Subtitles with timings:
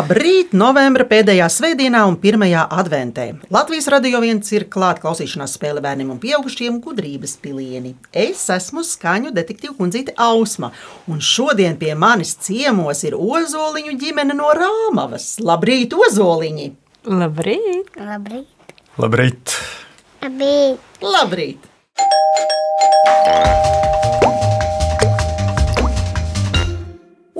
[0.00, 3.26] Labrīt, novembra pēdējā svētdienā un pirmajā adventē.
[3.52, 7.92] Latvijas radio viens ir klāta klausīšanās spēle bērniem un pieaugušiem gudrības pilieni.
[8.08, 10.70] Es esmu skaņu detektīva kundzīte Ausma,
[11.04, 15.34] un šodien pie manis ciemos ir ozoliņu ģimene no Rāmavas.
[15.44, 16.70] Labrīt, ozoliņi!
[17.20, 17.92] Labrīt!
[18.00, 18.78] Labrīt!
[19.04, 19.58] Labrīt!
[20.24, 20.80] Labrīt!
[21.04, 21.68] Labrīt!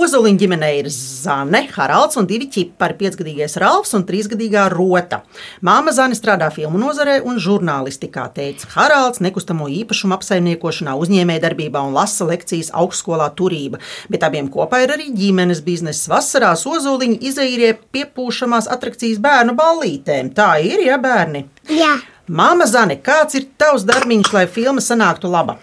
[0.00, 5.18] Ozoliņa ģimenē ir Zane, Haralds un divi ķipari- piecgadīgais Ralfs un trīsgadīgā Rota.
[5.60, 12.24] Māma Zane strādā filmu nozarē un žurnālistikā, teica Haralds, nekustamo īpašumu apsaimniekošanā, uzņēmējdarbībā un lasa
[12.24, 13.78] lekcijas augstskolā turība.
[14.08, 16.08] Bet abiem kopā ir arī ģimenes biznesa.
[16.16, 20.32] Vasarās ozoliņi izaīrie piepūšamās atrakcijas bērnu ballītēm.
[20.32, 21.44] Tā ir, ja bērni?
[21.68, 25.58] Jā, Māma Zane, kāds ir tavs darbiņš, lai filma sanāktu laba?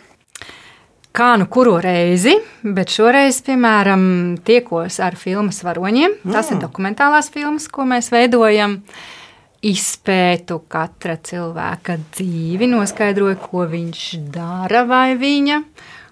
[1.17, 4.01] Kā nu kuru reizi, bet šoreiz, piemēram,
[4.45, 6.19] tiekos ar filmas varoņiem.
[6.29, 8.75] Tas ir dokumentālās filmas, ko mēs veidojam.
[9.65, 14.03] Izpētu katra cilvēka dzīvi, noskaidroju, ko viņš
[14.35, 15.57] dara vai viņa,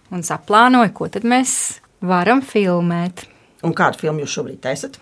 [0.09, 1.53] un saplānoju, ko tad mēs
[2.01, 3.27] varam filmēt.
[3.65, 4.99] Un kādu filmu jūs šobrīd taisat?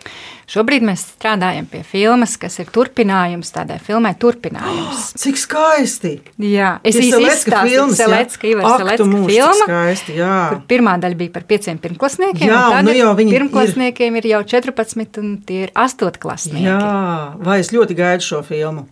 [0.48, 4.14] Šobrīd mēs strādājam pie filmas, kas ir turpinājums tādai filmai.
[4.20, 5.10] Turpinājums.
[5.22, 6.14] Cik skaisti!
[6.40, 7.98] Jā, es Ir īsi Selecka jā?
[8.00, 10.38] Selecka, filma, skaisti, jā.
[10.70, 12.48] pirmā daļa bija par pieciem pirmklasniekiem.
[12.48, 16.66] Jā, un nu jau viņi ir- pirmklasniekiem ir jau 14, un tie ir astotklasnieki.
[16.68, 18.88] Jā, vai es ļoti gaidu šo filmu.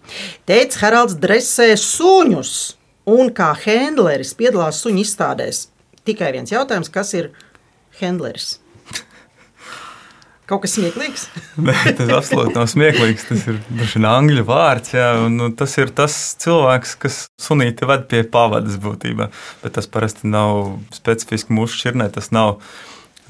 [0.49, 2.53] Teicis Haralds dresē suņus,
[3.11, 5.67] un kā handleris piedalās suņu izstādēs.
[6.07, 7.31] Tikai viens jautājums, kas ir
[7.99, 8.55] handleris?
[10.51, 11.29] Kaut kas smieklīgs.
[11.67, 13.27] Nē, tas absolūti nav smieklīgs.
[13.29, 14.91] Tas ir dažs angļu vārds.
[14.97, 19.29] Jā, un, nu, tas ir tas cilvēks, kas sunīti ved pie pavadas būtībā.
[19.63, 22.09] Bet tas parasti nav specifiski mūsu šķirnē.
[22.17, 22.57] Tas nav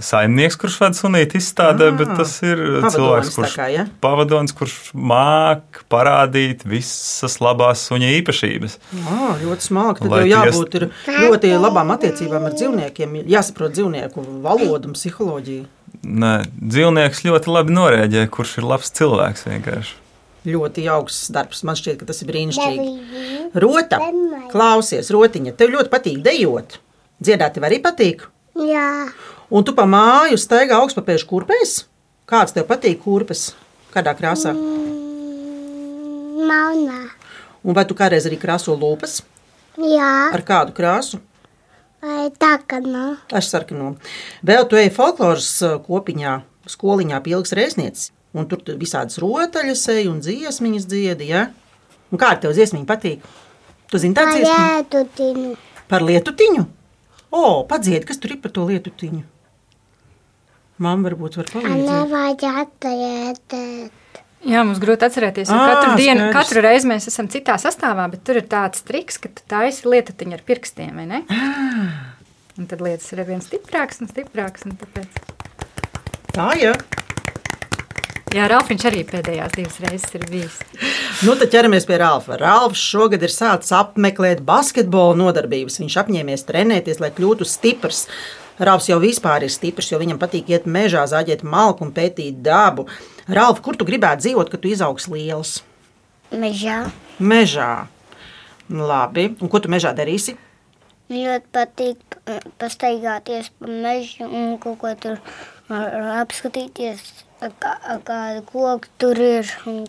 [0.01, 3.83] saimnieks, kurš ved sunīti izstādē, Ah, bet tas ir cilvēks, kurš kā, ja?
[4.01, 8.77] pavadonis, kurš māk parādīt visas labās suņa īpašības.
[8.97, 10.07] Jā, ļoti smalki.
[10.07, 10.87] Tad jau jābūt ir
[11.21, 13.19] ļoti labām attiecībām ar dzīvniekiem.
[13.29, 15.67] Jāsaprot dzīvnieku valodu un psiholoģiju.
[16.01, 19.97] Nē, dzīvnieks ļoti labi norēģē, kurš ir labs cilvēks vienkārši.
[20.49, 21.59] Ļoti augsts darbs.
[21.67, 22.87] Man šķiet, ka tas ir brīnišķīgi.
[23.61, 23.99] Rota,
[24.49, 26.79] klausies, rotiņa, tev ļoti patīk dejot.
[27.21, 28.25] Dziedāt tev arī patīk.
[28.57, 28.87] jā.
[29.51, 31.73] Un tu pa māju staigā augstpapēžu kurpēs?
[32.25, 33.49] Kāds tev patīk kurpes?
[33.93, 34.53] Kādā krāsā?
[36.47, 37.01] Maunā.
[37.61, 39.19] Un vai tu kādreiz arī krāso lūpas?
[39.77, 41.19] Jā, Ar kādu krāsu?
[42.01, 43.21] Vai tā kā nav?
[43.31, 43.93] Ar sarkano.
[44.47, 46.35] Vēl tu ej folkloras uh, kopiņā,
[46.73, 48.11] skoliņā pieliks rēsniecis.
[48.37, 51.49] Un tur tu visādas rotaļas ej un dziesmiņas dziedi, ja?
[52.11, 53.25] Un kā tev dziesmiņa patīk?
[53.91, 54.55] Tu zini tādu dziesmu?
[54.55, 55.51] Lietutiņu.
[55.91, 56.67] Par lietutiņu?
[57.31, 59.23] O, padzied, kas tur ir par to lietutiņu?
[60.81, 61.89] Mamma varbūt var palīdzēt.
[61.89, 64.00] Nevajag atcerēties.
[64.41, 66.37] Jā, mums grūti atcerēties, jo Ā, katru dienu, skaidrs.
[66.39, 70.33] katru reizi mēs esam citā sastāvā, bet tur ir tāds triks, ka tu taisi lietutiņu
[70.37, 71.19] ar pirkstiem, vai ne?
[72.57, 74.65] Un tad lietas ir arvien stiprākas un stiprākas.
[74.65, 75.21] Un tāpēc...
[76.33, 76.73] Tā, ja.
[78.31, 80.57] Jā, Ralfiņš arī pēdējās divas reizes ir bijis.
[81.27, 82.37] Nu, tad ķeramies pie Rāfa.
[82.39, 85.81] Rāfs šogad ir sācis apmeklēt basketbola nodarbības.
[85.83, 88.05] Viņš apņēmies trenēties, lai kļūtu stiprs.
[88.61, 92.85] Rāfs jau vispār ir stiprs, jo viņam patīk iet mežā, zaģēt malku un pētīt dabu.
[93.27, 95.55] Rāf, kur tu gribētu dzīvot, kad tu izaugs liels?
[96.31, 96.83] Mežā.
[97.19, 97.71] Mežā.
[98.71, 100.37] Labi, un ko tu mežā darīsi?
[101.11, 105.17] Man ļoti patīk eh, pastaigāties pa mežu un kaut ko tur
[105.67, 107.01] ar- apskatīties,
[107.41, 109.81] kā- kāda koka tur ir un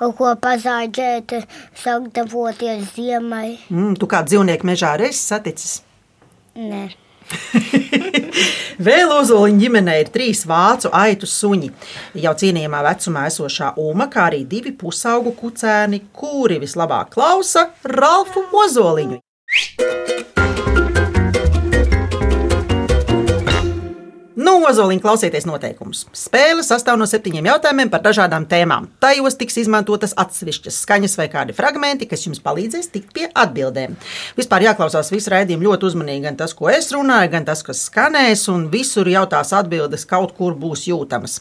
[0.00, 1.36] kaut ko pazāģēt,
[1.84, 3.58] sagatavoties ziemai.
[3.70, 5.82] Mm, tu kā dzīvnieku mežā esi saticis?
[6.56, 6.88] Nē.
[8.86, 11.72] Vēl Ozoliņa ģimenē ir trīs vācu aitu suņi.
[12.22, 19.22] Jau cienījamā vecumā esošā Uma, kā arī divi pusaugu kucēni, kuri vislabāk klausa Ralfu Ozoliņu.
[24.46, 26.04] Nu, Ozoliņa, klausieties noteikumus.
[26.14, 28.84] Spēle sastāv no septiņiem jautājumiem par dažādām tēmām.
[29.02, 33.96] Tajos tiks izmantotas atsevišķas skaņas vai kādi fragmenti, kas jums palīdzēs tikt pie atbildēm.
[34.38, 38.44] Vispār jāklausās visu raidījumu ļoti uzmanīgi, gan tas, ko es runāju, gan tas, kas skanēs,
[38.52, 41.40] un visur jau tās atbildes kaut kur būs jūtamas.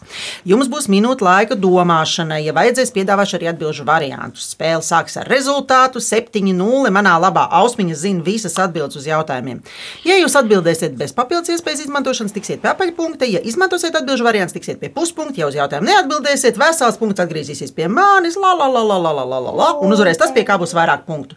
[0.49, 4.49] Jums būs minūte laika domāšanai, ja vajadzēs piedāvāšu arī atbildžu variantus.
[4.55, 6.89] Spēle sāks ar rezultātu 7-0.
[6.95, 9.61] Manā labā ausmiņa zina visas atbildes uz jautājumiem.
[10.09, 13.25] Ja jūs atbildēsiet bez papildus iespējas izmantošanas, tiksiet pie apaļpunkta.
[13.27, 15.39] Ja izmantosiet atbildžu variantus, tiksiet pie puspunkta.
[15.39, 19.39] Ja uz jautājumu neatbildēsiet, vesels punkts atgriezīsies pie manis, la, la, la, la, la, la,
[19.39, 21.35] la, la, un uzvarēs tas, pie kā būs vairāk punktu.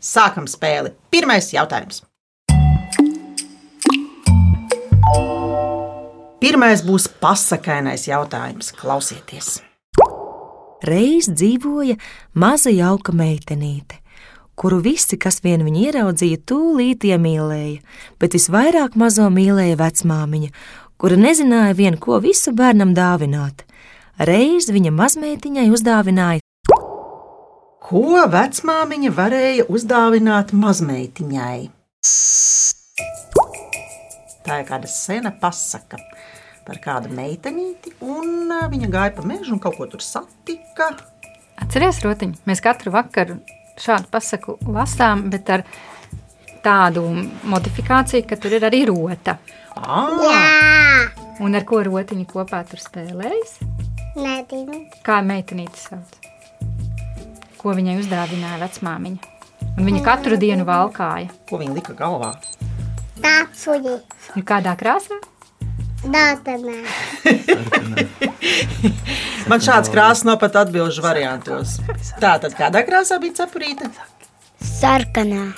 [0.00, 0.92] Sākam spēli.
[1.10, 2.04] Pirmais jautājums.
[6.38, 8.72] Pirmais būs pasakainais jautājums.
[8.78, 9.58] Klausieties!
[10.86, 11.96] Reiz dzīvoja
[12.38, 13.96] maza jauka meitenīte,
[14.54, 17.80] kuru visi, kas vien viņu ieraudzīja, tūlīt iemīlēja,
[18.22, 20.52] bet visvairāk mazo mīlēja vecmāmiņa,
[20.98, 23.64] kura nezināja vien, ko visu bērnam dāvināt.
[24.18, 26.42] Reiz viņa mazmeitiņai uzdāvināja
[27.88, 31.60] Ko vecmāmiņa varēja uzdāvināt mazmeitiņai?
[34.44, 35.96] Tā ir kāda sena pasaka
[36.66, 40.90] par kādu meitenīti, un viņa gāja pa mežu un kaut ko tur satika.
[41.64, 43.38] Atceries, Rotiņ, mēs katru vakaru
[43.80, 45.64] šādu pasaku lasām, bet ar
[46.64, 47.04] tādu
[47.48, 49.38] modifikāciju, ka tur ir arī rota.
[49.76, 51.08] Ah,
[51.38, 53.60] Un ar ko rotiņu kopā tur spēlējas?
[54.18, 54.80] Nezinu.
[55.06, 56.16] Kā meitenīte sauc?
[57.58, 59.34] Ko viņai uzdāvināja vecmāmiņa?
[59.78, 61.28] Un viņa katru dienu valkāja.
[61.50, 62.32] ko viņa lika galvā?
[63.22, 64.00] Tā suģi.
[64.34, 65.14] Nu, kādā krāsā?
[66.02, 66.82] Dātanē.
[69.50, 71.78] Man šāds krāsas nav pat atbildžu variantos.
[72.22, 73.88] Tā tad kādā krāsā bija cepurīte?
[74.62, 75.48] Sarkanā.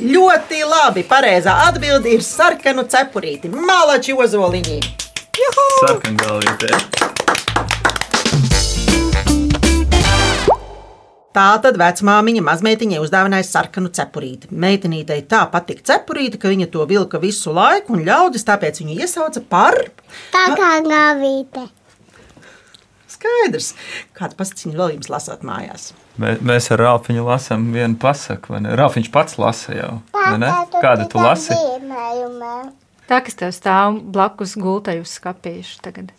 [0.00, 1.02] Ļoti labi.
[1.04, 3.50] Pareizā atbilde ir sarkanu cepurīti.
[3.52, 4.78] Malači ozoliņi.
[5.82, 6.70] Sarkangalvītē.
[11.32, 14.48] Tā tad vecmāmiņa mazmeitiņai uzdāvināja sarkanu cepurīti.
[14.52, 19.44] Meitenītei tā patika cepurīte, ka viņa to vilka visu laiku, un ļaudis tāpēc viņu iesauca
[19.48, 19.76] par
[20.88, 21.68] gāvīte.
[23.12, 23.74] skaidrs.
[24.16, 25.92] Kādu pasakiņu vēl jums lasāt mājās?
[26.20, 28.52] Mē, mēs ar Rāfiņu lasām vienu pasaku.
[28.52, 28.74] vai ne?
[28.76, 29.92] Rāfiņš pats lasa jau.
[30.12, 30.50] vai ne?
[30.82, 31.54] Kādu tu lasi?
[33.08, 36.12] Tā, kas tev stāv blakus gultai uz skapīšu tagad.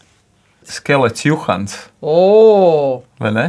[0.66, 1.76] Skelets Juhans.
[2.02, 3.46] O, Vai ne?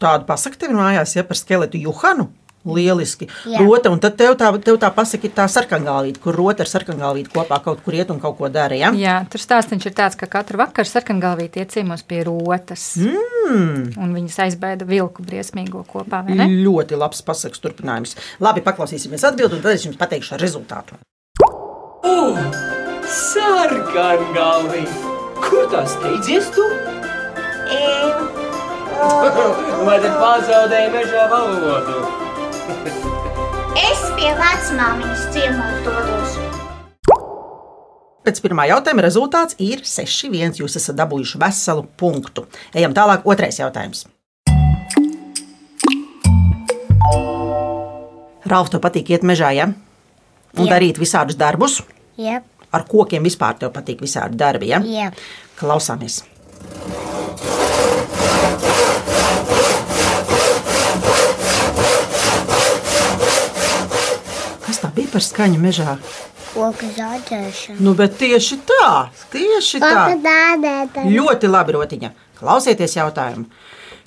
[0.00, 2.28] tādu pasaku tev mājās, ja par skeletu Juhanu.
[2.66, 3.28] Lieliski.
[3.46, 3.62] Jā.
[3.62, 7.32] Rota, un tad tev tā, tev tā pasaka, ir tā sarkangālīte, kur rota ar sarkangālīti
[7.32, 8.76] kopā kaut kur iet un kaut ko dara.
[8.78, 8.90] Ja?
[8.96, 12.90] Jā, tur stāstījums ir tāds, ka katru vakaru sarkangalvīti ieciemos pie rotas.
[12.98, 13.94] Mm.
[13.96, 16.48] Un viņas aizbēda vilku briesmīgo kopā, vai ne?
[16.66, 18.18] Ļoti labs pasakas turpinājums.
[18.44, 20.98] Labi, paklausīsimies atbildi, un tad es jums pateikšu rezultātu.
[23.08, 24.84] Sarkangalvi!
[25.38, 26.64] Kur tas steidzies tu?
[29.86, 32.27] Vai tad pazaudēji mežā valodu?
[32.68, 36.34] Es pie vecmāmiņas ciemos dodos.
[38.28, 40.58] Pēc pirmā jautājuma rezultāts ir 6-1.
[40.60, 42.44] Jūs esat dabūjuši veselu punktu.
[42.76, 44.04] Ejam tālāk, otrais jautājums.
[48.48, 49.70] Ralf, tev patīk iet mežā, ja?
[50.58, 50.74] Un Jā.
[50.76, 51.80] darīt visādus darbus.
[52.20, 54.82] Jā, Ar kokiem vispār tev patīk visādi darbi, ja?
[54.84, 55.08] jā.
[55.56, 56.20] Klausāmies.
[64.66, 65.96] Kas tā bija par skaņu mežā?
[66.52, 67.80] Koku zāģēšana.
[67.80, 69.88] Nu, bet tieši tā, tieši tā.
[69.88, 71.10] Koku dādētana.
[71.12, 72.12] Ļoti labi, Rotiņa.
[72.38, 73.46] Klausieties jautājumu.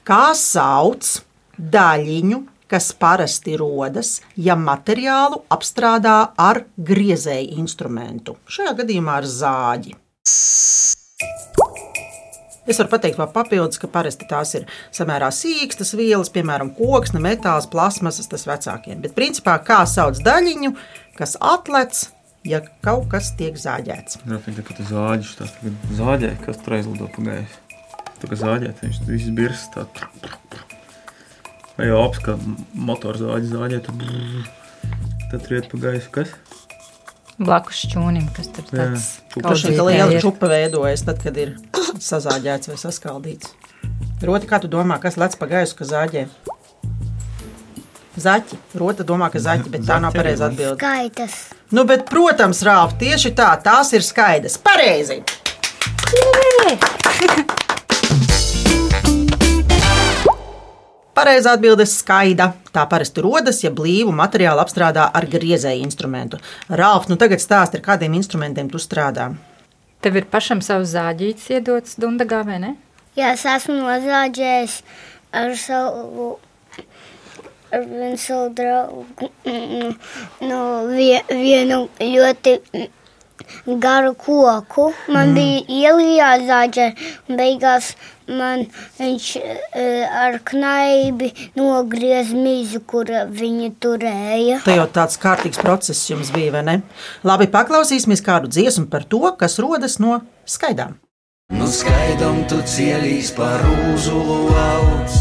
[0.03, 1.21] Kā sauc
[1.57, 8.37] daļiņu, kas parasti rodas, ja materiālu apstrādā ar griezēju instrumentu?
[8.47, 9.97] Šajā gadījumā ar zāģi.
[12.69, 17.65] Es varu pateikt, vēl papildus, ka parasti tās ir samērā sīkstas vielas, piemēram, koksne, metāls,
[17.71, 18.99] plasmasas, tas vecākiem.
[19.01, 20.75] Bet, principā, kā sauc daļiņu,
[21.17, 22.03] kas atlec,
[22.45, 24.21] ja kaut kas tiek zāģēts?
[24.29, 25.33] Rāfiņš tā kā zāģis.
[25.39, 27.59] Tā kā zāģē, kas tur aizlido pagājis.
[28.21, 29.87] Tā kā zāģē, viņš viss birs tā.
[31.79, 32.37] Vai jau aps, kā
[32.77, 34.05] motors zāģi zāģē, tad
[35.31, 36.09] tad tur iet pagājis.
[36.13, 36.33] Kas?
[37.39, 39.07] Blakus šķūnim, kas tur tāds.
[39.33, 41.55] Kaut kaudzītē liela čupa veidojas, tad, kad ir
[42.11, 43.53] sazāģēts vai saskaldīts.
[44.21, 46.27] Roti, kā tu domā, kas lec pa gaisu, ka zāģē?
[48.21, 48.59] Zaķi.
[48.77, 50.77] Rota domā, ka zaķi, bet tā nav pareiza atbilde.
[50.81, 51.39] Gaitas.
[51.71, 54.59] Nu, bet, protams, Rāf, tieši tā, tās ir skaidrs.
[54.61, 55.23] Pareizi!
[61.17, 62.53] Pareizā atbilde ir skaida.
[62.71, 66.39] Tā parasti rodas, ja blīvu materiālu apstrādā ar griezēju instrumentu.
[66.69, 69.33] Rāf, nu tagad stāsti, ar kādiem instrumentiem tu strādā.
[70.01, 72.71] Tev ir pašam savs zāģītis iedots Dundagā, vai ne?
[73.19, 74.79] Jā, es esmu nozāģējis
[75.35, 76.29] ar savu.
[77.71, 79.29] Ar vienu savu draugu.
[80.95, 82.55] vie- vienu ļoti
[83.65, 84.91] garu koku.
[85.11, 85.37] Man mm.
[85.37, 86.87] bija ielā jāzāģē,
[87.29, 87.93] un beigās
[88.31, 88.65] man
[88.99, 94.61] viņš eh, ar knaibi nogriez mizu, kur viņa turēja.
[94.65, 96.77] Tā jau tāds kārtīgs process jums bija, vai ne?
[97.27, 100.99] Labi, paklausīsimies kādu dziesmu par to, kas rodas no skaidām.
[101.51, 103.59] Nu skaidam tu cielīs par
[103.91, 105.19] uzulu augs.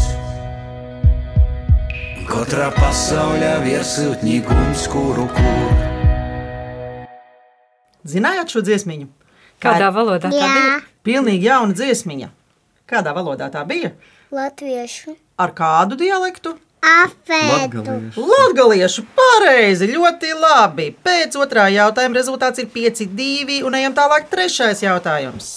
[2.31, 5.90] Katrā pasaulē virsotņīgums, kuru kur.
[8.07, 9.07] Zinājāt šo dziesmiņu?
[9.61, 10.31] Kādā valodā?
[10.33, 12.29] Jā, Pilnīgi jauna dziesmiņa.
[12.89, 13.93] Kādā valodā tā bija?
[14.31, 15.15] latviešu.
[15.37, 16.55] Ar kādu dialektu?
[16.81, 17.83] Afētu.
[18.17, 20.87] Latviešu pareizi, ļoti labi.
[21.03, 24.29] Pēc otrā jautājuma rezultāts ir 5-2, un ejam tālāk.
[24.31, 25.51] Trešais jautājums.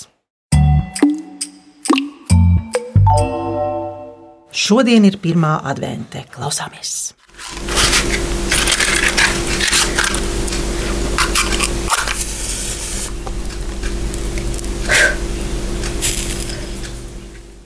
[4.55, 6.27] Šodien ir pirmā advente.
[6.35, 7.15] Klausāmies!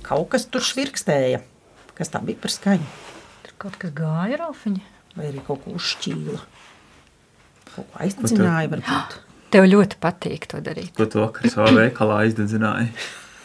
[0.08, 1.42] Kaut kas tur švirkstēja.
[1.98, 2.86] Kas tā bija par skaņu?
[3.44, 4.84] Tur kaut kas gāja, Ralfiņa.
[5.18, 6.40] Vai arī kaut ko uzšķīla?
[7.74, 9.16] Kaut ko aizdedzināja, varbūt.
[9.52, 10.94] Tev ļoti patīk to darīt.
[10.96, 12.88] Ko tu vakar savā veikalā izdedzināji?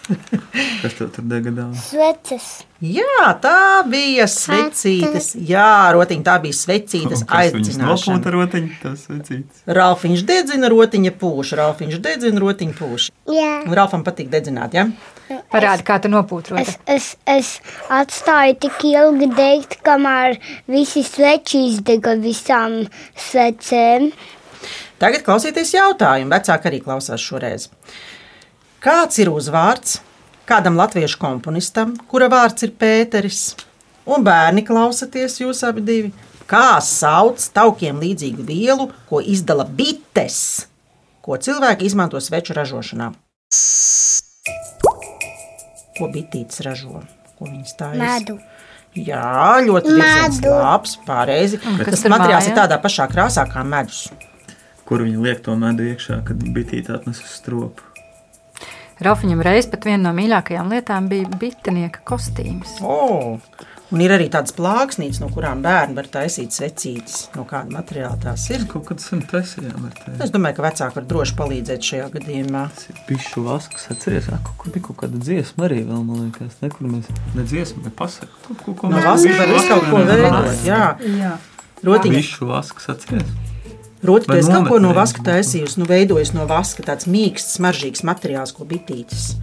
[0.82, 1.88] Kas tev tur degadās?
[1.88, 2.48] Sveces.
[2.84, 5.30] Jā, tā bija svecītes.
[5.48, 8.34] Jā, rotiņa, tā bija svecītes Nopūta aizdedzināšana.
[8.36, 9.64] rotiņa, tas vecīts.
[9.80, 11.54] Ralfiņš dedzina, rotiņa pūš.
[11.62, 13.08] Ralfiņš dedzina, rotiņa pūš.
[13.32, 13.54] Jā.
[13.64, 14.90] Un Ralfam patīk dedzināt, ja?
[15.54, 16.68] Parādi, kā tu nopūtroti.
[16.68, 17.54] Es, es, es
[17.94, 20.36] atstāju tik ilgi degt, kamēr
[20.68, 22.82] visi sveči izdega visām
[23.30, 24.12] svecēm.
[25.00, 26.32] Tagad klausieties jautājumu.
[26.32, 27.70] Vecāki arī klausās šoreiz.
[28.84, 30.02] Kāds ir uzvārds
[30.44, 33.54] kādam latviešu komponistam, kura vārds ir Pēteris?
[34.04, 36.10] Un bērni klausieties, jūs abi divi.
[36.52, 40.66] Kā sauc taukiem līdzīgu vielu, ko izdala bites,
[41.24, 43.08] ko cilvēki izmanto sveču ražošanā?
[45.96, 47.06] Ko bitītes ražo?
[47.38, 48.36] Ko viņas tā Medu.
[49.00, 51.62] Jā, ļoti labs, pareizi.
[51.64, 54.10] kas Tas materiāls ir tādā pašā krāsā kā medus.
[54.84, 57.93] Kur viņi liek to medu iekšā, kad bitīte atnes uz stropu?
[59.04, 62.78] Ralfiņam reiz pat viena no mīļākajām lietām bija bitinieka kostīms.
[62.82, 63.40] Oh.
[63.94, 67.28] Un ir arī tādas plāksnītes, no kurām bērni var taisīt svecītes.
[67.36, 68.64] No kāda materiāla tās ir?
[68.72, 70.16] Kaut kad sen taisījām ar tevi.
[70.24, 72.64] Es domāju, ka vecāki var droši palīdzēt šajā gadījumā.
[72.74, 76.58] Tas ir bišu vasks, atceries, kaut kur bija kaut kāda dziesma arī vēl, man liekas,
[76.64, 80.06] nekur mēs, ne dziesma, bet pasaka, kaut ko, ko No vaska var visu kaut ko
[80.10, 80.54] veidot.
[80.66, 80.84] Jā,
[81.20, 81.36] Jā.
[81.86, 82.22] rotiņa.
[82.24, 83.53] Bišu vasks, atceries?
[84.04, 88.04] Roti, Vai es kaut ko no vaska taisījusi, nu veidojas no vaska tāds mīksts, smaržīgs
[88.04, 89.34] materiāls, ko bitītes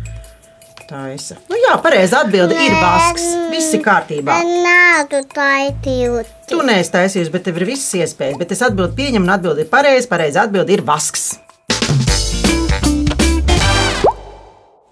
[0.91, 1.37] taisa.
[1.51, 3.27] Nu jā, pareizi atbilde ir vasks.
[3.53, 4.41] Viss ir kārtībā.
[4.43, 6.25] Nē, tu taisīji.
[6.51, 8.41] Tu neesi taisījis, bet tev ir visas iespējas.
[8.41, 10.11] Bet es atbildu pieņemu, un atbildi ir pareizi.
[10.11, 11.31] Pareizi atbildi ir vasks.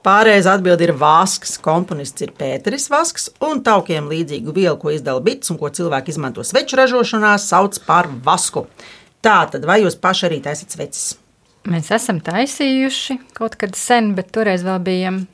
[0.06, 1.56] Pārējais atbildi ir vasks.
[1.60, 6.46] Komponists ir Pēteris Vasks, un taukiem līdzīgu vielu, ko izdala bits un ko cilvēki izmanto
[6.46, 8.68] sveču ražošanā, sauc par vasku.
[9.28, 11.08] Tā tad, vai jūs paši arī taisat sveces?
[11.68, 15.26] Mēs esam taisījuši kaut kad sen, bet toreiz vēl bijām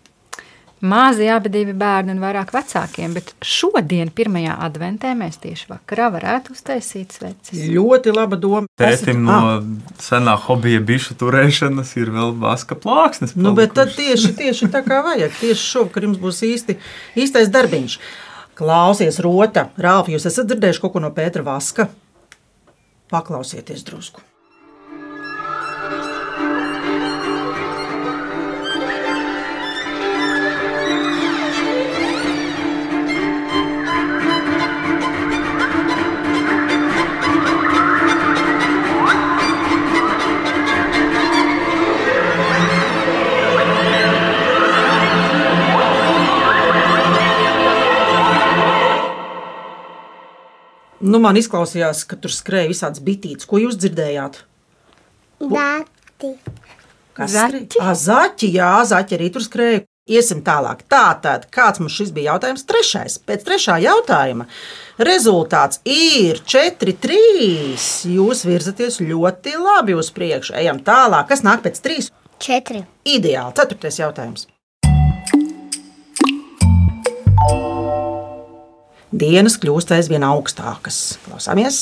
[0.85, 3.15] mazi abi divi bērni un vairāk vecākiem.
[3.15, 7.63] Bet šodien, pirmajā adventē, mēs tieši vakarā varētu uztaisīt sveces.
[7.71, 8.67] Ļoti laba doma.
[8.81, 9.65] Tētim no Ah,
[10.03, 13.37] senā hobija bišu turēšanas ir vēl vaska plāksnes.
[13.39, 15.39] Nu, bet tad tieši, tieši tā kā vajag.
[15.41, 16.81] Tieši šovakar jums būs īsti,
[17.15, 18.01] īstais darbiņš.
[18.59, 21.89] Klausies, Rota, Rāfa, jūs esat dzirdējuši kaut ko no Pētera Vaska?
[23.11, 24.21] Paklausieties drusku.
[51.05, 53.49] Nu, man izklausījās, ka tur skrēja visādas bitītes.
[53.49, 54.39] Ko jūs dzirdējāt?
[55.45, 56.31] Dati.
[57.15, 57.81] Kas Zaķi?
[57.83, 59.85] Ah, zaķi, jā, zaķi arī tur skrēja.
[60.05, 60.83] Iesim tālāk.
[60.93, 62.67] Tātad, kāds mums šis bija jautājums?
[62.69, 63.17] Trešais.
[63.25, 64.45] Pēc trešā jautājuma
[65.01, 67.79] rezultāts ir 4-3.
[68.13, 70.59] Jūs virzaties ļoti labi uz priekšu.
[70.61, 71.31] Ejam tālāk.
[71.33, 72.11] Kas nāk pēc trīs?
[72.37, 72.85] Četri.
[73.09, 73.57] Ideāli.
[73.57, 74.45] Ceturtais jautājums.
[79.15, 80.97] Dienas kļūst aizvien augstākas.
[81.23, 81.77] Klausāmies!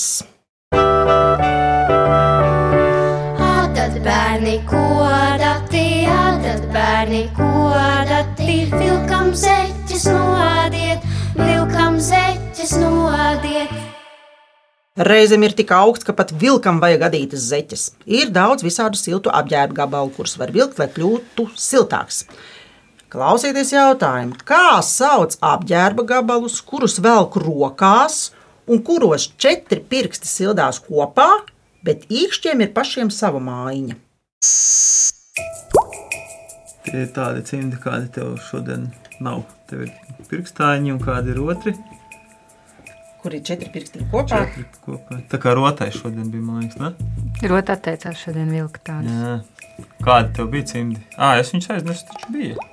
[3.40, 11.08] Atad bērni kodati, atad bērni kodati, vilkam zeķes nodiet,
[11.38, 13.72] vilkam zeķes nodiet.
[15.00, 17.86] Reizēm ir tik augsts, ka pat vilkam vajag adītas zeķes.
[18.04, 22.26] Ir daudz visādu siltu apģērbu gabalu, kurus var vilkt, lai kļūtu siltāks.
[23.12, 28.30] Klausieties jautājumu, kā sauc apģērba gabalus, kurus velk rokās
[28.64, 31.26] un kuros četri pirksti sildās kopā,
[31.84, 33.98] bet īkšķiem ir pašiem sava mājiņa.
[36.88, 38.88] Tie ir tādi cimdi, kādi tev šodien
[39.20, 39.44] nav.
[39.68, 39.92] Tev ir
[40.32, 41.76] pirkstāņi un kādi ir otri.
[43.20, 44.46] Kur ir četri pirksti kopā?
[44.46, 45.20] Četri kopā.
[45.28, 46.94] Tā kā rotai šodien bija, man liekas, ne?
[47.44, 49.12] Rota atteicās šodien vilkt tādu.
[49.12, 49.40] Jā.
[50.00, 51.04] Kāda tev bija cimdi?
[51.18, 52.72] Ah, es viņus aiznesu, taču bija.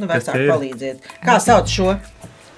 [0.00, 1.10] Nu, vecāki palīdziet.
[1.24, 1.94] Kā sauc šo?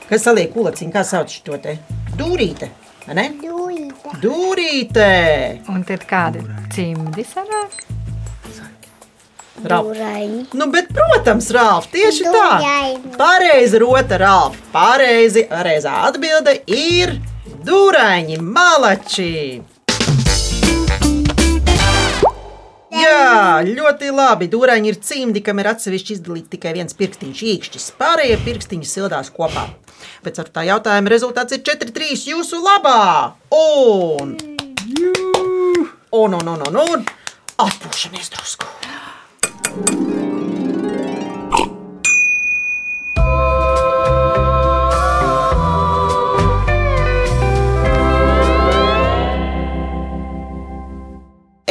[0.09, 0.93] Kas saliek kulaciņu?
[0.95, 1.79] Kā sauc šo te?
[2.19, 2.69] Dūrīte.
[3.07, 3.25] vai Ne?
[3.43, 4.19] Dūrīte.
[4.23, 5.09] Dūrīte.
[5.73, 6.45] Un tad kādi
[6.75, 7.83] cimdi sanāk?
[9.63, 10.47] Dūraini.
[10.59, 12.47] Nu, bet, protams, Rāf, tieši tā.
[12.59, 13.13] Dūraini.
[13.19, 14.57] Pareizi, rota Rāf.
[14.75, 17.15] Pareizi, pareizā atbilde ir
[17.67, 19.63] dūraini, malači.
[23.69, 24.49] Ļoti labi.
[24.53, 27.89] Dūraini ir cimdi, kam ir atsevišķi izdalīts tikai viens pirkstiņš, īkšķis.
[28.01, 29.69] Pārējie pirkstiņi sildās kopā.
[30.23, 33.35] Pēc ar tā jautājuma rezultāts ir 4-3 jūsu labā.
[33.51, 34.37] Un,
[36.11, 37.07] un, un, un, un, un
[37.67, 40.12] atpūšamies drusku.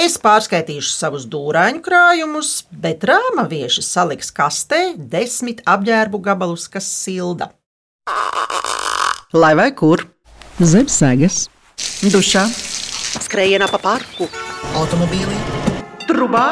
[0.02, 7.52] Es pārskaitīšu savus dūrāņu krājumus, bet rāma vieši saliks kastē desmit apģērbu gabalus, kas silda.
[9.38, 10.02] Lai vai kur?
[10.58, 11.44] Zem sēgas,
[12.02, 12.48] dušā,
[13.28, 14.26] skrējienā pa parku,
[14.82, 15.38] automobīlī,
[16.10, 16.48] trubā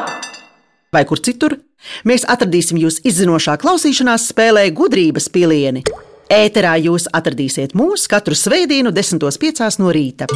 [0.93, 1.57] vai kur citur.
[2.05, 5.81] Mēs atradīsim jūs izzinošā klausīšanās spēlē gudrības pilieni.
[6.29, 9.81] Ēterā jūs atradīsiet mūs katru svētdienu, 10.5.
[9.81, 10.29] no rīta.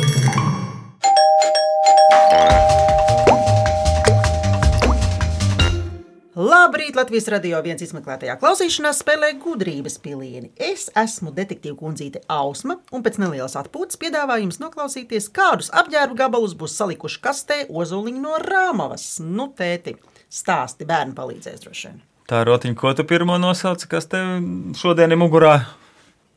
[6.73, 10.47] Labrīt, Latvijas radio viens izmeklētajā klausīšanās spēlē gudrības pilieni.
[10.57, 16.55] Es esmu detektīva kundzīte Ausma, un pēc nelielas atpūtas piedāvāju jums noklausīties, kādus apģērbu gabalus
[16.57, 19.05] būs salikuši kastē ozoliņi no Rāmavas.
[19.21, 19.93] Nu, tēti,
[20.33, 22.01] stāsti bērnu palīdzēs droši vien.
[22.33, 24.41] Tā rotiņa, ko tu pirmo nosauci, kas tev
[24.81, 25.53] šodien ir mugurā?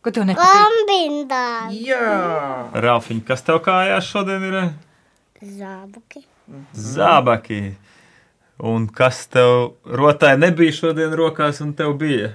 [0.05, 0.69] Ko tev nepatīk?
[0.69, 1.81] Kombinācija.
[1.81, 2.13] Jā,
[2.85, 4.61] Rāfiņ, kas tev kājās šodien ir?
[5.41, 6.27] Zābuki.
[6.77, 7.63] Zābaki.
[8.57, 12.31] Un kas tev rotāji nebija šodien rokās, un tev bija?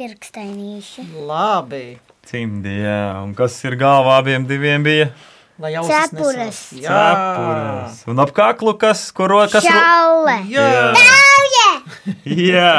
[0.00, 1.04] Pirkstainīši.
[1.28, 1.98] labi.
[2.26, 3.22] Cimdi, jā.
[3.22, 5.10] Un kas ir galvā abiem diviem bija?
[5.60, 6.58] Lai jau Cepures.
[6.74, 8.02] Cepures.
[8.08, 9.62] Un ap kaklu kas, ko rokas?
[9.62, 10.38] Čaule.
[10.50, 10.94] Jā,
[12.24, 12.74] Jā.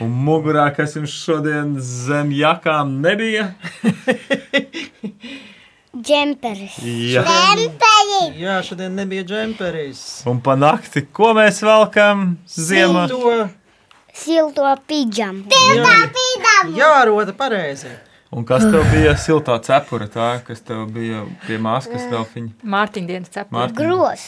[0.00, 3.50] Un mugurā, kas jums šodien zem jakām nebija?
[6.04, 6.78] Džemperis.
[6.84, 7.24] Jā.
[7.24, 8.22] Džemperi.
[8.42, 10.00] jā šodien nebija džemperis.
[10.28, 13.06] Un pa nakti, ko mēs velkam ziemā?
[13.08, 13.46] Silto.
[14.14, 15.48] Silto pidžamu.
[15.50, 16.02] Jā,
[16.76, 17.90] jā rota pareizi.
[18.34, 22.56] Un kas tev bija siltā cepura, tā, kas tev bija pie māsas Ralfiņa?
[22.66, 23.60] Mārtiņa dienas cepura.
[23.60, 23.76] Mārtiņa.
[23.78, 24.24] Gros.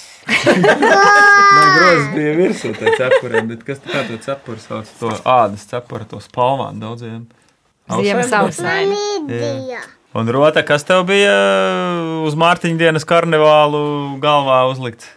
[0.62, 4.95] Nē, grozs bija virsū tai cepurē, bet kas tā kā to cepuru sauc?
[5.01, 7.27] To ādas cepuru, to spalvām daudziem.
[7.99, 9.03] Ziemas Ausaini?
[9.27, 9.83] ausaini.
[10.16, 11.33] Un rota, kas tev bija
[12.24, 13.81] uz Mārtiņa dienas karnevālu
[14.22, 15.11] galvā uzlikts?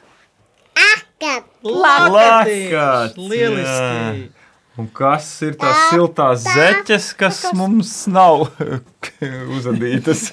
[1.63, 4.29] Lakats, Lieliski.
[4.79, 8.45] Un kas ir tās siltās zeķes, kas mums nav
[9.57, 10.29] uzadītas?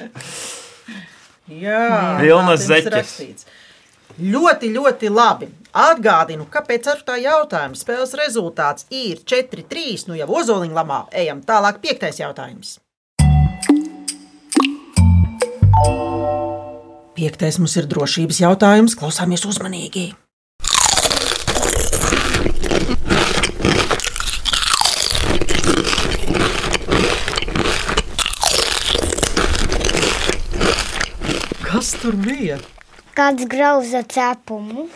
[1.50, 3.46] Jā, Vilnas tā zeķes.
[4.16, 5.50] Ļoti, ļoti labi.
[5.76, 10.06] Atgādinu, ka pēc ceturtā jautājuma spēles rezultāts ir 4-3.
[10.08, 11.82] Nu jau ozoliņa lamā ejam tālāk.
[11.82, 12.78] Piektais jautājums.
[17.16, 18.94] Piektais mums ir drošības jautājums.
[18.98, 20.12] Klausāmies uzmanīgi.
[31.66, 32.56] Kas tur bija?
[33.16, 34.86] kāds grauza cepumu.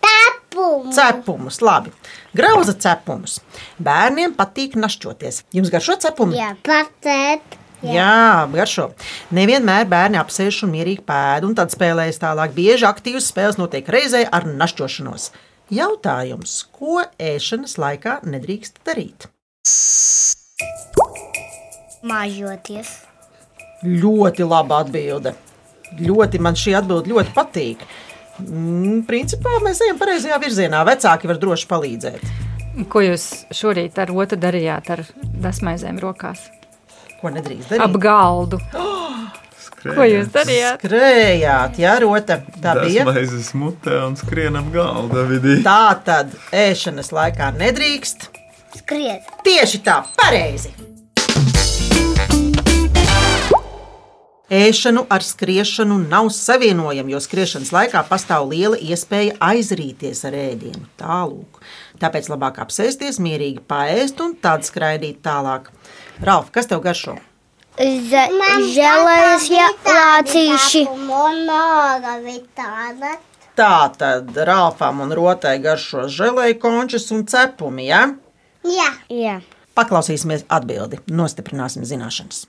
[0.00, 0.92] Cepumu.
[0.96, 1.92] Cepumus, labi.
[2.36, 3.38] Grauza cepumus.
[3.82, 5.44] Bērniem patīk našķoties.
[5.56, 6.38] Jums garšo cepumi?
[6.40, 7.59] Jā, patēt.
[7.80, 8.90] Jā, garšo.
[9.32, 12.52] Nevienmēr bērni apsēž un mierīgi pēd, un tad spēlējas tālāk.
[12.56, 15.30] Bieži aktīvas spēles notiek reizē ar našķošanos.
[15.72, 19.30] Jautājums, ko ēšanas laikā nedrīkst darīt?
[22.04, 22.92] Mājoties.
[23.86, 25.34] Ļoti laba atbilde.
[26.00, 27.88] Ļoti man šī atbilde ļoti patīk.
[28.40, 30.84] Mm, principā mēs ejam pareizajā virzienā.
[30.88, 32.30] Vecāki var droši palīdzēt.
[32.92, 35.04] Ko jūs šorīt ar otru darījāt ar
[35.42, 36.50] dasmaizēm rokās?
[37.20, 37.84] Ko nedrīkst darīt?
[37.84, 38.58] Ap galdu.
[39.80, 40.80] Ko jūs darījāt?
[40.80, 42.38] Skrējāt, jā, rota.
[42.64, 43.04] Tā bija.
[43.08, 45.58] maizes mutē un skrien ap galda vidī.
[45.64, 48.30] Tā tad ēšanas laikā nedrīkst.
[48.80, 49.28] Skriet.
[49.44, 50.72] Tieši tā, pareizi.
[54.50, 60.88] Ēšanu ar skriešanu nav savienojama, jo skriešanas laikā pastāv liela iespēja aizrīties ar ēdienu.
[60.98, 61.60] Tālūk.
[62.02, 65.68] Tāpēc labāk apsēsties, mierīgi paēst un tad skraidīt tālāk.
[66.20, 67.14] Ralf, kas tev garšo?
[67.80, 69.46] Žēlējas
[69.88, 70.82] lācīši.
[73.56, 77.88] Tā tad rāpām un rotai garšo žēlēju končus un cepumi.
[77.88, 78.02] Ja?
[78.68, 79.40] Jā, Jā.
[79.78, 82.44] Paklausīsimies atbildi, nostiprināsim zināšanas.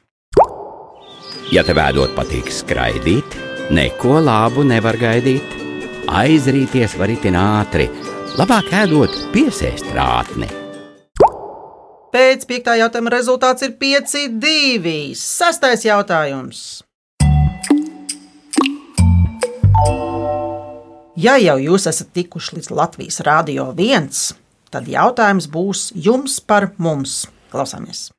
[1.52, 3.38] Ja tev ēdot patīk skraidīt,
[3.72, 5.60] neko labu nevar gaidīt.
[6.12, 7.88] Aizrīties var itin ātri,
[8.36, 10.61] labāk ēdot piesēst rātni.
[12.12, 14.96] Pēc piektā jautājuma rezultāts ir 5, 2.
[15.16, 16.82] Sastais jautājums.
[21.16, 24.10] Ja jau jūs esat tikuši līdz Latvijas Rādio 1,
[24.74, 27.30] tad jautājums būs jums par mums.
[27.54, 28.10] Klausāmies!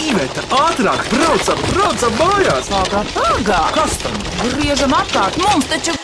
[0.00, 2.70] Iveta, ātrāk, braucam, braucam mājās!
[2.70, 3.64] Pagā, pagā!
[3.74, 4.22] Kas tam?
[4.44, 5.98] Griežam apkārt, mums taču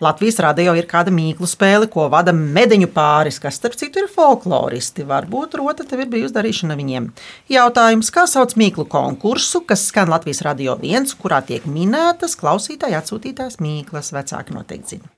[0.00, 5.06] Latvijas radio ir kāda mīklu spēle, ko vada medeņu pāris, kas, starp citu, ir folkloristi.
[5.08, 7.06] Varbūt rota tev ir bijusi darīšana ar viņiem.
[7.48, 13.56] Jautājums, kā sauc mīklu konkursu, kas skan Latvijas radio viens, kurā tiek minētas klausītāji atsūtītās
[13.64, 15.08] mīklas, vecāki noteikti zina.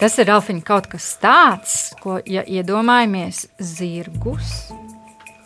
[0.00, 4.72] Tas ir Alfiņa kaut kas tāds, ko, ja iedomājamies zirgus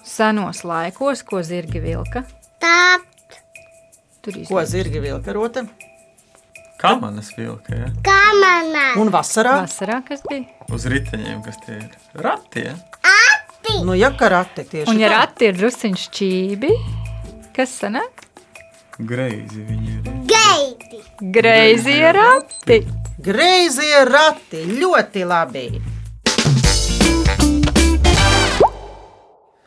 [0.07, 2.23] senos laikos, ko zirgi vilka.
[2.63, 3.03] tā
[4.23, 5.67] Tur Ko zirgi vilka rota?
[6.87, 7.88] Kā manas vilka, ja?
[8.07, 8.85] kā manā.
[9.03, 9.57] Un vasarā?
[9.64, 10.44] Vasarā, kas bija?
[10.72, 11.88] Uz riteņiem, kas tie ir?
[12.14, 12.77] Rati, ja?
[13.85, 15.16] Nu, ja karate tieši Un ja tā.
[15.18, 16.70] rati ir drusciņš čībi,
[17.57, 18.22] kas sanāk?
[18.96, 20.07] Greizi viņi ir.
[20.31, 21.01] Geidi.
[21.35, 22.79] Greizie rati.
[23.27, 25.66] Greizie rati ļoti labi.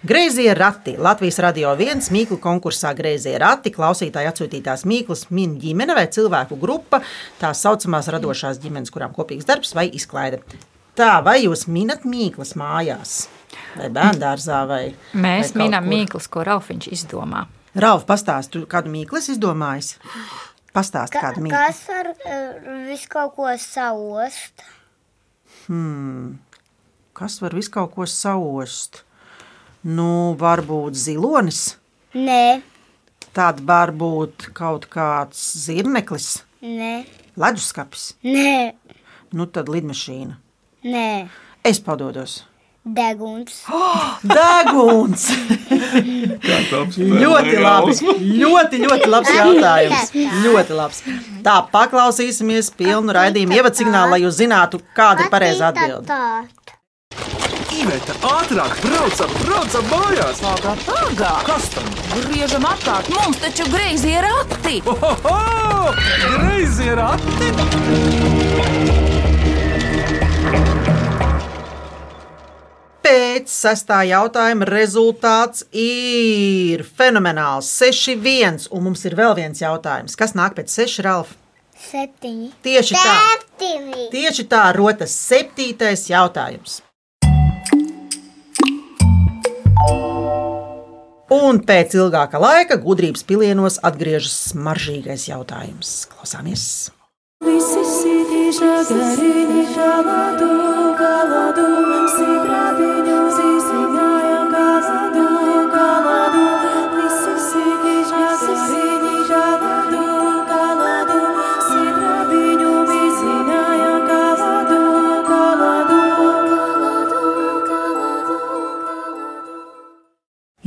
[0.03, 6.05] Greizie rati Latvijas radio viens mīklu konkursā Greizie rati klausītāji atsūtītās mīklas min ģimene vai
[6.07, 7.01] cilvēku grupa,
[7.41, 10.39] tā saucamās radošās ģimenes, kurām kopīgs darbs vai izklaide.
[10.95, 13.25] Tā, vai jūs minat mīklas mājās,
[13.75, 14.61] vai bērngārzā,
[15.19, 15.91] Mēs vai minam kur?
[15.97, 17.43] mīklas, ko Ralfiņš izdomā.
[17.75, 19.97] Ralf, pastāst, tu kādu mīklu esi izdomājis?
[20.75, 21.59] Pastāst, Ka, kādu mīklu.
[21.59, 24.63] kas var uh, visu kaut ko saost?
[27.19, 29.03] Kas var visu kaut ko saost?
[29.83, 31.77] Nu, varbūt zilonis,
[32.17, 32.59] Nē,
[33.37, 37.05] tad varbūt kaut kāds zirneklis, nē,
[37.39, 38.73] leduskapis, nē,
[39.31, 40.35] nu tad lidmašīna.
[40.83, 41.09] nē.
[41.63, 42.41] Es padodos.
[42.89, 43.65] Deguns.
[44.23, 45.25] Deguns!
[47.21, 47.95] ļoti labi.
[48.39, 50.13] Ļoti, ļoti labs jautājums.
[50.45, 51.01] Ļoti labs.
[51.45, 56.07] Tā, paklausīsimies pilnu raidījumu ievadu signālu, lai jūs zinātu, kāda ir pareizā atbilde.
[57.69, 57.75] Tā.
[57.77, 60.39] Iveta, ātrāk, braucam, braucam mājās!
[60.41, 61.33] pagā, pagā!
[61.45, 61.85] Kas tam?
[62.15, 64.79] Griežam apkārt, mums taču greizi ir rati!
[64.89, 65.93] Oho!
[66.33, 67.51] Greizi ir ati!
[73.05, 77.69] Pēc sestā jautājuma rezultāts ir fenomenāls.
[77.79, 80.17] 6-1, un mums ir vēl viens jautājums.
[80.19, 81.37] Kas nāk pēc 6, Ralf?
[81.79, 82.51] Septiņi.
[82.65, 84.09] Tieši tā, Septiņi.
[84.11, 86.81] tieši tā rotas septītais jautājums.
[91.29, 95.91] Un pēc ilgāka laika gudrības pilienos atgriežas smaržīgais jautājums.
[96.09, 96.63] Klausāmies!
[97.45, 100.49] Visi sītīšā garīgi šāvadu,
[100.97, 101.67] galadu,
[102.15, 103.88] sidrabiņu zīsingāja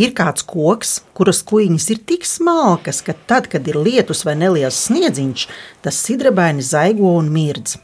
[0.01, 4.79] Ir kāds koks, kuras kuģis ir tik smalkas, ka tad, kad ir lietus vai neliels
[4.87, 5.43] sniedziņš,
[5.85, 7.75] tas sidrabaini zaigo un mirdz.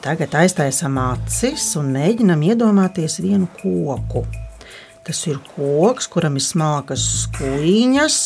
[0.00, 4.22] Tagad aiztaisām acis un mēģinām iedomāties vienu koku.
[5.04, 8.16] Tas ir koks, kuram ir smalkas skuiņas,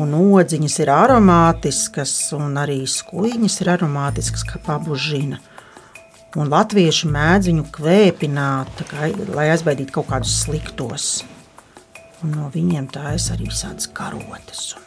[0.00, 5.42] un odziņas ir aromātiskas, un arī skuiņas ir aromātiskas, kā pabužina.
[6.40, 11.10] Un latvieši mēdz viņu kvēpināt, kā, lai aizbaidītu kaut kādus sliktos.
[12.20, 14.84] Un no viņiem taisa arī visādas karotes un,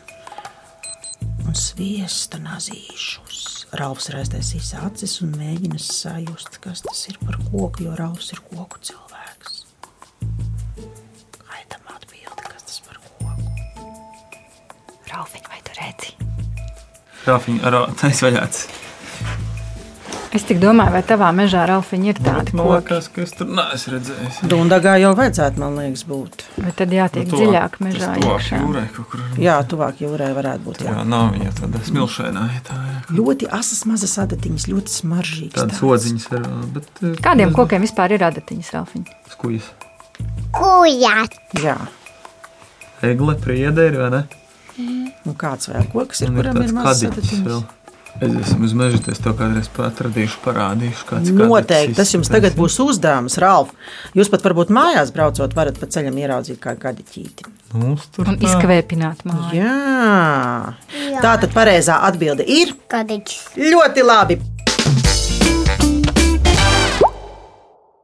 [1.48, 3.40] un sviesta nazīšus.
[3.80, 8.78] Ralfs raiztaisīs acis un mēģina sajust, kas tas ir par koku, jo Ralfs ir koku
[8.86, 9.64] cilvēks.
[11.42, 13.90] Gaidām atbildi, kas tas par koku.
[15.10, 16.14] Ralfiņ, vai tu redzi?
[17.26, 18.66] Rāfiņa ar aizvaļāts.
[20.34, 22.78] Es tik domāju, vai tavā mežā Ralfiņ ir tādi Man koki.
[22.80, 24.40] liekas, ka es tur neesmu redzējis.
[24.50, 26.43] Dundagā jau vajadzētu, man liekas, būt.
[26.58, 28.12] Bet tad jātiek Nu, dziļāk mežā.
[28.20, 28.58] Tuvāk iekšā.
[28.62, 29.22] jūrai kur.
[29.42, 30.82] Jā, tuvāk jūrai varētu būt.
[30.86, 30.92] Jā.
[30.94, 32.44] Jā, nav viņa tāda smilšainā.
[32.68, 35.58] Tā ir Ļoti asas mazas adatiņas, ļoti smaržīgas.
[35.58, 36.28] tādas odziņas.
[36.38, 39.06] Ir, bet, eh, Kādiem kokiem vispār ir adatiņas, Ralfiņ?
[39.34, 39.72] Skujas.
[40.54, 41.34] Kujāt.
[41.64, 41.78] Jā.
[43.02, 44.24] Egle, priede ir, vai ne?
[45.26, 47.64] Un kāds vēl koks ir, ir kuram ir mazs kadiķis vēl.
[48.16, 48.44] Adatiņas?
[48.44, 51.08] Es esmu uz meža, es to kādreiz atradīšu, parādīšu.
[51.10, 53.74] Kāds Noteikti tas jums tagad būs uzdevums, Ralf.
[54.18, 57.50] Jūs pat varbūt mājās braucot, varat pa ceļam ieraudzīt kā gadiķīti.
[57.74, 59.58] Mums tur Un izkvēpināt māju.
[59.58, 60.74] Jā.
[61.24, 63.56] Tā tad pareizā atbilde ir Kadiķis.
[63.58, 64.38] ļoti labi.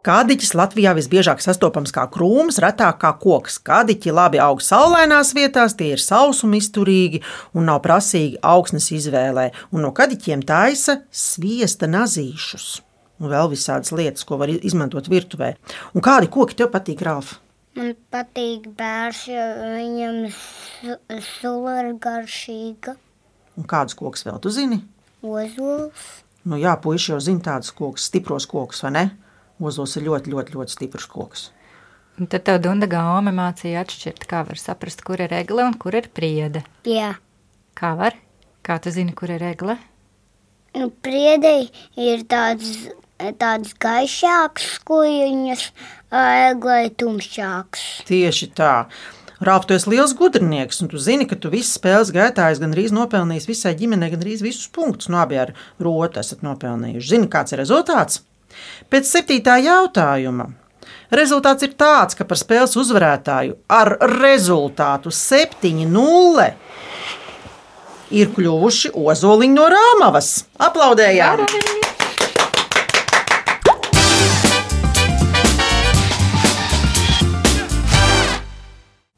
[0.09, 3.59] Kādiķis Latvijā visbiežāk sastopams kā krūms, retāk kā koks.
[3.61, 7.19] Kādiķi labi aug saulainās vietās, tie ir sausuma izturīgi
[7.53, 9.43] un nav prasīgi augsnes izvēlē.
[9.69, 12.79] Un no kādiķiem taisa sviesta nazīšus.
[13.21, 15.51] Un vēl visādas lietas, ko var izmantot virtuvē.
[15.93, 17.35] Un kādi koki tev patīk, Ralf?
[17.77, 19.45] Man patīk bērns, jo
[19.75, 22.97] viņam su- sula ir garšīga.
[23.61, 24.81] Un kādus kokus vēl tu zini?
[25.21, 26.09] Ozols.
[26.49, 29.09] Nu, jā, puiši jau zina tādus kokus, stipros kokus, vai ne?
[29.59, 31.49] Ozols ir ļoti, ļoti, ļoti stiprs koks.
[32.19, 35.95] Un tad tev Dunda Gaume mācīja atšķirt, kā var saprast, kur ir egle un kur
[35.95, 36.65] ir priede.
[36.87, 37.13] Jā.
[37.79, 38.17] Kā var?
[38.63, 39.77] Kā tu zini, kur ir egle?
[40.75, 41.69] Nu, priedei
[41.99, 42.89] ir tāds,
[43.39, 45.63] tāds gaišāks kuģiņas,
[46.11, 47.87] eglai tumšāks.
[48.09, 48.73] Tieši tā.
[49.39, 52.91] Rāp, tu esi liels gudrinieks, un tu zini, ka tu visu spēles gaitā esi gandrīz
[52.91, 55.07] nopelnījis visai ģimenei, gandrīz visus punktus.
[55.07, 57.11] No abi ar rotu esat nopelnījuši.
[57.15, 58.19] Zini, kāds ir rezultāts?
[58.89, 60.49] Pēc septītā jautājuma.
[61.09, 66.47] Rezultāts ir tāds, ka par spēles uzvarētāju ar rezultātu 7-0
[68.13, 70.33] ir kļuvuši ozoliņi no Rāmavas.
[70.69, 71.45] Aplaudējām!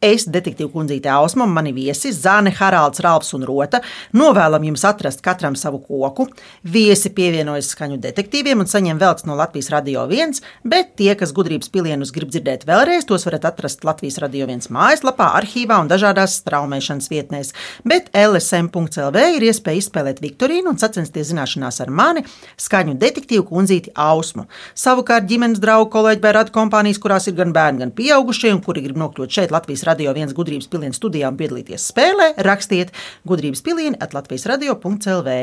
[0.02, 3.84] Es, detektīva kundzīte Ausma, mani viesi Zāne, Haralds, Rāps un Rota
[4.18, 6.24] novēlam jums atrast katram savu koku.
[6.66, 11.70] Viesi pievienojas skaņu detektīviem un saņem velks no Latvijas Radio 1, bet tie, kas gudrības
[11.70, 17.12] pilienus grib dzirdēt vēlreiz, tos varat atrast Latvijas Radio 1 mājaslapā, arhīvā un dažādās straumēšanas
[17.14, 17.54] vietnēs.
[17.86, 22.26] Bet LSM.CLV ir iespēja izspēlēt Viktorīnu un sacensties zināšanās ar mani,
[22.58, 24.48] skaņu detektīvu kundzīti Ausmu.
[24.74, 28.98] Savukārt ģimenes draugu kolēģi radu kompānijas, kurās ir gan bērni, gan pieaugušie, un kuri grib
[28.98, 32.94] nokļūt šeit Latvijas Radio 1 gudrības pilienu studijā un piedalīties spēlē, rakstiet
[33.28, 35.36] gudrības pilieni at Latvijas radio.clv.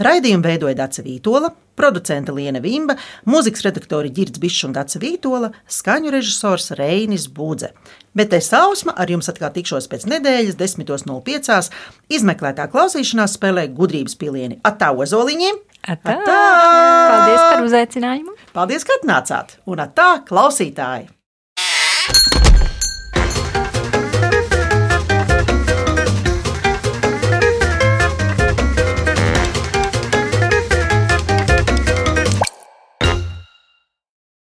[0.00, 2.96] Raidījumu veidoja Dāca Vītola, producente Liena Vimba,
[3.28, 7.72] mūzikas redaktori Girds Bišs un Dāca Vītola, skaņu režisors Reinis Budze.
[8.16, 11.70] Bet es Ausma ar jums atkal tikšos pēc nedēļas, 10.05.
[12.10, 14.58] izmeklētā klausīšanās spēlē gudrības pilieni.
[14.66, 15.62] Atā ozoliņiem!
[15.94, 16.26] Atā!
[16.26, 18.36] Paldies par uzaicinājumu!
[18.56, 19.56] Paldies, ka atnācāt!
[19.70, 21.08] Un atā klausītāji!